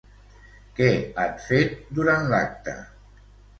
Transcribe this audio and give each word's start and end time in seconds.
Què 0.79 0.87
han 1.25 1.37
fet 1.45 1.77
durant 2.01 2.29
l'acte? 2.35 2.77